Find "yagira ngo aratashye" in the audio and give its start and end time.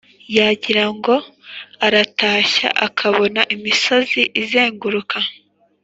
0.37-2.67